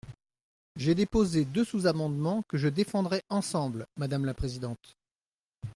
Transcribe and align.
J’ai 0.77 0.95
déposé 0.95 1.45
deux 1.45 1.63
sous-amendements 1.63 2.41
que 2.47 2.57
je 2.57 2.67
défendrai 2.67 3.21
ensemble, 3.29 3.85
madame 3.97 4.25
la 4.25 4.33
présidente. 4.33 4.97